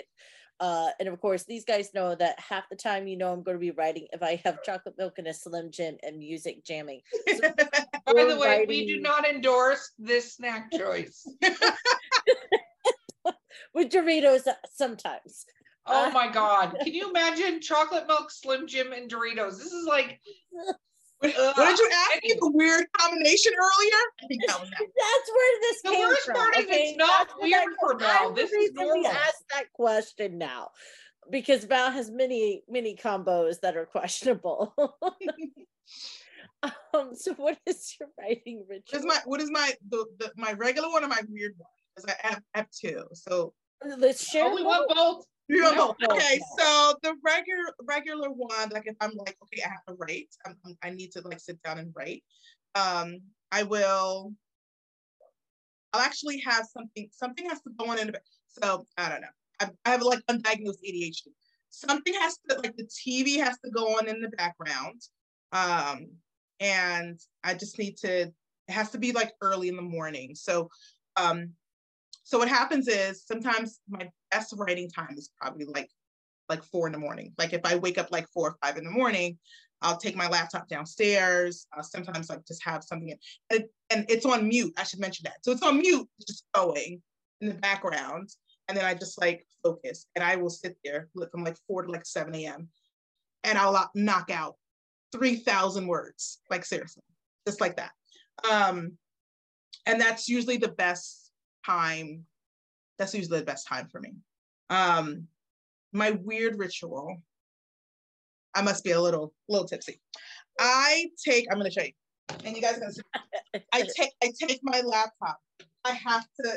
[0.61, 3.57] Uh, and of course, these guys know that half the time, you know, I'm going
[3.57, 7.01] to be writing if I have chocolate milk and a Slim Jim and music jamming.
[8.05, 8.67] So By the way, writing...
[8.67, 11.25] we do not endorse this snack choice.
[13.73, 15.45] With Doritos uh, sometimes.
[15.85, 16.75] Oh uh, my God.
[16.83, 19.57] Can you imagine chocolate milk, Slim Jim, and Doritos?
[19.57, 20.19] This is like
[21.21, 22.33] what, what did you ask me?
[22.39, 24.01] The weird combination earlier?
[24.29, 26.35] That's where this the came worst from.
[26.35, 28.33] part is it's not That's weird for Val.
[28.33, 29.07] This is normal.
[29.07, 30.69] Ask that question now
[31.29, 34.73] because Val has many many combos that are questionable.
[36.63, 38.83] um, so what is your writing ritual?
[38.91, 41.69] What is my what is my the, the my regular one or my weird one?
[41.95, 43.03] Because I have, have two.
[43.13, 43.53] So
[43.97, 44.45] let's share.
[44.45, 45.25] Oh, we want both.
[45.51, 45.95] No.
[46.09, 50.29] Okay, so the regular regular one, like if I'm like, okay, I have to write,
[50.45, 52.23] I'm, i need to like sit down and write.
[52.75, 53.19] Um,
[53.51, 54.33] I will.
[55.91, 57.09] I'll actually have something.
[57.11, 58.07] Something has to go on in.
[58.07, 59.27] The, so I don't know.
[59.59, 61.27] I, I have like undiagnosed ADHD.
[61.69, 65.01] Something has to like the TV has to go on in the background.
[65.51, 66.07] Um,
[66.61, 68.33] and I just need to, it
[68.69, 70.35] has to be like early in the morning.
[70.35, 70.69] So
[71.17, 71.51] um,
[72.31, 75.89] so what happens is sometimes my best writing time is probably like
[76.47, 77.33] like four in the morning.
[77.37, 79.37] Like if I wake up like four or five in the morning,
[79.81, 81.67] I'll take my laptop downstairs.
[81.81, 83.13] Sometimes like just have something,
[83.49, 84.73] and, and it's on mute.
[84.77, 85.43] I should mention that.
[85.43, 87.01] So it's on mute, just going
[87.41, 88.29] in the background,
[88.69, 91.91] and then I just like focus, and I will sit there from like four to
[91.91, 92.69] like seven a.m.
[93.43, 94.55] and I'll knock out
[95.11, 97.03] three thousand words, like seriously,
[97.45, 97.91] just like that.
[98.49, 98.93] Um,
[99.85, 101.20] and that's usually the best
[101.65, 102.25] time.
[102.97, 104.13] That's usually the best time for me.
[104.69, 105.27] Um,
[105.93, 107.21] my weird ritual
[108.53, 110.01] I must be a little little tipsy.
[110.59, 111.93] I take, I'm gonna show you.
[112.43, 113.01] And you guys gonna see.
[113.73, 115.39] I take I take my laptop.
[115.85, 116.53] I have to,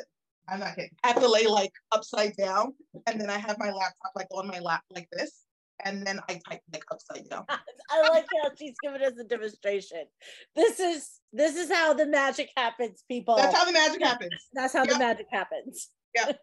[0.48, 0.90] I'm not kidding.
[1.02, 2.74] I have to lay like upside down.
[3.06, 5.43] And then I have my laptop like on my lap like this.
[5.84, 7.44] And then I type like upside down.
[7.48, 10.04] I like how she's giving us a demonstration.
[10.54, 13.36] This is this is how the magic happens, people.
[13.36, 14.34] That's how the magic happens.
[14.52, 14.92] That's how yep.
[14.92, 15.90] the magic happens.
[16.14, 16.32] Yeah.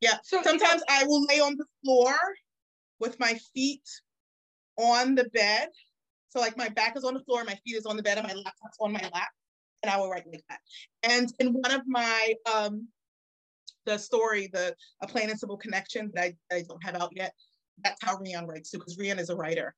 [0.00, 0.16] Yeah.
[0.24, 2.12] So sometimes I will lay on the floor
[2.98, 3.88] with my feet
[4.76, 5.68] on the bed.
[6.30, 8.26] So like my back is on the floor, my feet is on the bed, and
[8.26, 9.28] my laptop's on my lap,
[9.84, 10.58] and I will write like that.
[11.04, 12.88] And in one of my um
[13.86, 17.32] the story, the a plain and simple connection that I, I don't have out yet,
[17.82, 19.74] that's how Rian writes too, because Rian is a writer.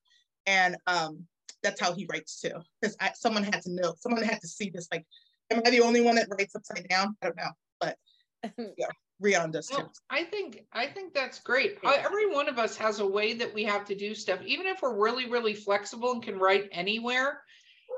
[0.47, 1.27] And um
[1.63, 2.53] that's how he writes too.
[2.81, 4.89] Because someone had to know, someone had to see this.
[4.93, 5.07] Like,
[5.51, 7.17] am I the only one that writes upside down?
[7.23, 7.51] I don't know.
[7.81, 7.97] But
[8.77, 8.87] yeah.
[9.23, 9.89] Rian does too.
[10.11, 11.79] I think I think that's great.
[11.83, 12.03] Yeah.
[12.05, 14.41] Every one of us has a way that we have to do stuff.
[14.45, 17.41] Even if we're really, really flexible and can write anywhere,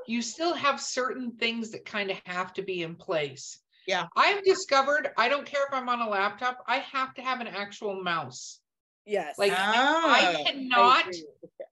[0.05, 3.59] you still have certain things that kind of have to be in place.
[3.87, 4.07] Yeah.
[4.15, 7.47] I've discovered I don't care if I'm on a laptop, I have to have an
[7.47, 8.59] actual mouse.
[9.07, 9.39] Yes.
[9.39, 9.55] Like oh.
[9.55, 11.11] I cannot I,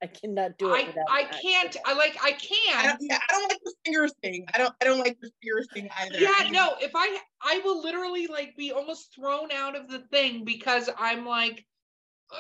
[0.02, 0.88] I, cannot do it.
[1.10, 1.76] I, I can't.
[1.86, 2.78] I like I can.
[2.78, 4.46] I don't, yeah, I don't like the fingers thing.
[4.54, 6.18] I don't I don't like the fingers thing either.
[6.18, 10.46] Yeah, no, if I I will literally like be almost thrown out of the thing
[10.46, 11.66] because I'm like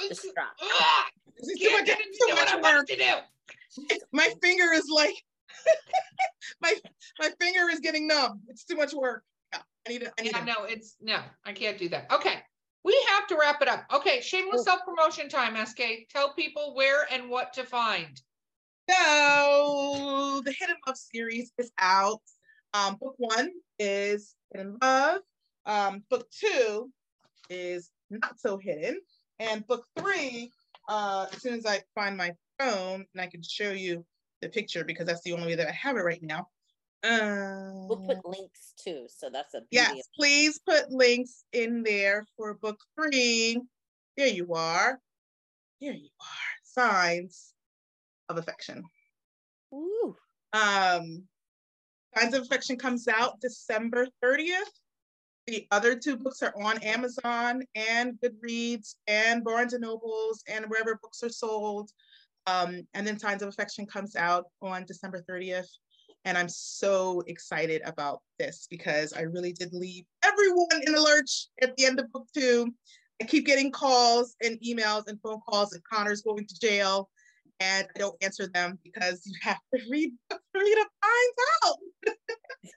[0.08, 0.66] distracted.
[1.60, 3.96] too much, too much work to do.
[4.14, 5.16] My finger is like
[6.62, 6.74] my
[7.20, 8.40] my finger is getting numb.
[8.48, 9.24] It's too much work.
[9.52, 10.12] Yeah, I need to.
[10.18, 10.46] I need yeah, to.
[10.46, 12.10] no, it's no, I can't do that.
[12.14, 12.36] Okay,
[12.86, 13.84] we have to wrap it up.
[13.92, 16.08] Okay, shameless self promotion time, Eskay.
[16.08, 18.22] Tell people where and what to find.
[18.88, 22.22] So, the Hidden Love series is out.
[22.76, 25.22] Um, book one is Hidden Love.
[25.66, 26.92] Um, book two
[27.50, 29.02] is Not So Hidden.
[29.40, 30.52] And book three,
[30.88, 34.06] uh, as soon as I find my phone and I can show you
[34.44, 36.50] the picture because that's the only way that I have it right now,
[37.06, 40.08] um, we'll put links too, so that's a yes.
[40.16, 43.62] Please put links in there for book three.
[44.18, 45.00] There you are.
[45.82, 46.54] There you are.
[46.64, 47.54] Signs
[48.30, 48.84] of affection.
[49.74, 50.16] Ooh.
[50.54, 51.24] Um,
[52.18, 54.72] Signs of Affection comes out December 30th.
[55.48, 60.98] The other two books are on Amazon and Goodreads and Barnes and Nobles and wherever
[61.02, 61.92] books are sold.
[62.48, 65.68] Um, and then Signs of Affection comes out on December 30th.
[66.26, 71.48] And I'm so excited about this because I really did leave everyone in the lurch
[71.62, 72.74] at the end of book two.
[73.22, 77.10] I keep getting calls and emails and phone calls that Connor's going to jail.
[77.60, 81.78] And I don't answer them because you have to read book three to find out.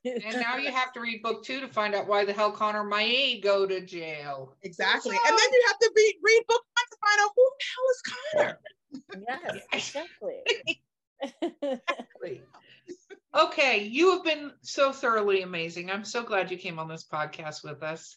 [0.04, 2.84] and now you have to read book two to find out why the hell Connor
[2.84, 4.54] might go to jail.
[4.62, 5.16] Exactly.
[5.16, 7.64] So, and then you have to read, read book one to find out who the
[7.74, 8.58] hell is Connor.
[9.26, 10.80] Yes, exactly.
[11.62, 12.42] exactly.
[13.34, 15.90] Okay, you have been so thoroughly amazing.
[15.90, 18.16] I'm so glad you came on this podcast with us.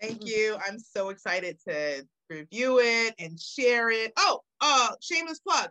[0.00, 0.56] Thank you.
[0.66, 4.12] I'm so excited to review it and share it.
[4.16, 5.70] Oh, uh, shameless plug.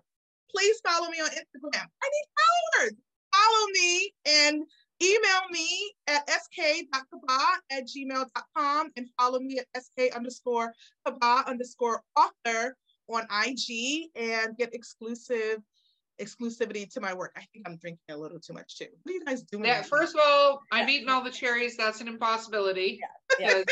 [0.50, 1.86] Please follow me on Instagram.
[2.04, 2.94] I need followers.
[3.34, 4.64] Follow me and
[5.02, 7.40] email me at sk.kaba
[7.72, 10.74] at gmail.com and follow me at sk underscore
[11.06, 12.76] kaba underscore author
[13.10, 15.58] on IG and get exclusive
[16.22, 17.34] exclusivity to my work.
[17.36, 18.86] I think I'm drinking a little too much too.
[19.04, 19.66] What are you guys doing?
[19.66, 21.76] Yeah, first of all, I've eaten all the cherries.
[21.78, 23.00] That's an impossibility.
[23.40, 23.64] Yeah.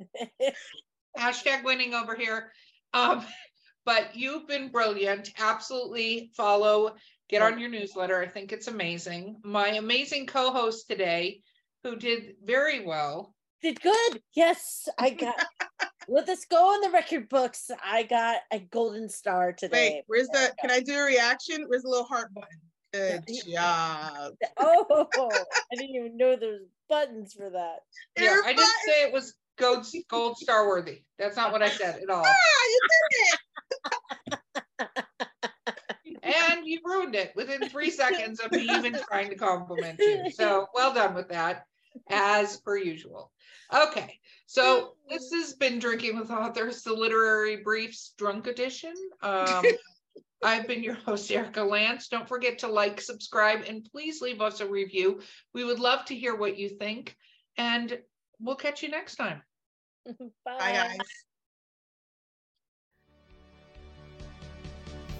[0.40, 0.50] yeah.
[1.18, 2.50] hashtag winning over here.
[2.92, 3.24] Um,
[3.84, 5.30] but you've been brilliant.
[5.38, 6.94] Absolutely follow,
[7.28, 8.20] get on your newsletter.
[8.20, 9.36] I think it's amazing.
[9.44, 11.42] My amazing co-host today,
[11.82, 13.34] who did very well.
[13.62, 14.22] Did good.
[14.34, 15.34] Yes, I got
[16.08, 17.70] let us go in the record books.
[17.84, 19.96] I got a golden star today.
[19.96, 20.52] Wait, where's the?
[20.60, 21.64] Can I do a reaction?
[21.68, 22.60] Where's the little heart button?
[22.92, 24.34] Good job.
[24.56, 25.06] Oh,
[25.72, 27.80] I didn't even know there's buttons for that.
[28.16, 29.34] Yeah, I didn't say it was.
[29.58, 31.02] gold gold star worthy.
[31.18, 32.24] That's not what I said at all.
[32.24, 33.38] Ah, you did
[34.80, 34.88] it.
[36.22, 40.30] and you ruined it within three seconds of me even trying to compliment you.
[40.30, 41.64] So well done with that,
[42.08, 43.30] as per usual.
[43.72, 44.18] Okay,
[44.54, 48.94] so this has been Drinking with Authors, the Literary Briefs Drunk Edition.
[49.20, 49.64] Um,
[50.44, 52.06] I've been your host, Erika Lance.
[52.06, 55.20] Don't forget to like, subscribe, and please leave us a review.
[55.54, 57.16] We would love to hear what you think,
[57.56, 57.98] and
[58.38, 59.42] we'll catch you next time.
[60.06, 60.98] Bye, guys.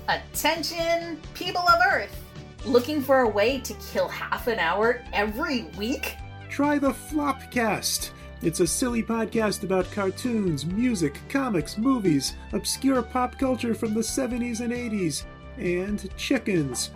[0.06, 2.22] Attention, people of Earth!
[2.64, 6.14] Looking for a way to kill half an hour every week?
[6.48, 8.10] Try the Flopcast.
[8.44, 14.60] It's a silly podcast about cartoons, music, comics, movies, obscure pop culture from the 70s
[14.60, 15.24] and 80s,
[15.56, 16.90] and chickens.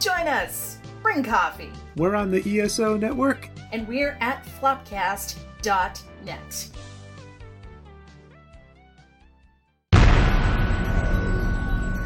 [0.00, 0.76] Join us!
[1.02, 1.72] Bring coffee!
[1.96, 3.48] We're on the ESO network.
[3.72, 6.68] And we're at flopcast.net.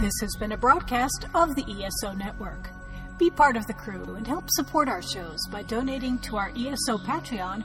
[0.01, 2.71] This has been a broadcast of the ESO Network.
[3.19, 6.99] Be part of the crew and help support our shows by donating to our ESO
[6.99, 7.65] Patreon